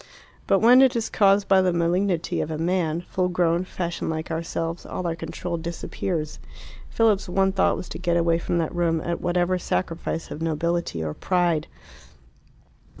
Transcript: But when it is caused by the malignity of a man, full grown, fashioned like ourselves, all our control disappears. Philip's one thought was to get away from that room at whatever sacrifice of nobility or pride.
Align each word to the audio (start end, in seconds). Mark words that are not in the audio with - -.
But 0.47 0.61
when 0.61 0.81
it 0.81 0.95
is 0.95 1.11
caused 1.11 1.47
by 1.47 1.61
the 1.61 1.71
malignity 1.71 2.41
of 2.41 2.49
a 2.49 2.57
man, 2.57 3.01
full 3.01 3.29
grown, 3.29 3.63
fashioned 3.65 4.09
like 4.09 4.31
ourselves, 4.31 4.83
all 4.83 5.05
our 5.05 5.15
control 5.15 5.57
disappears. 5.57 6.39
Philip's 6.89 7.29
one 7.29 7.51
thought 7.51 7.77
was 7.77 7.87
to 7.89 7.99
get 7.99 8.17
away 8.17 8.39
from 8.39 8.57
that 8.57 8.73
room 8.73 8.99
at 9.01 9.21
whatever 9.21 9.59
sacrifice 9.59 10.31
of 10.31 10.41
nobility 10.41 11.03
or 11.03 11.13
pride. 11.13 11.67